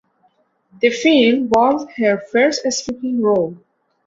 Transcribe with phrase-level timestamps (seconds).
[0.81, 3.55] The film was her first speaking role.